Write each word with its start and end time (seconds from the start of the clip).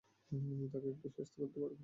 তাকে 0.71 0.87
একটু 0.89 1.07
শায়েস্তা 1.09 1.37
করতে 1.39 1.57
পারবে? 1.61 1.77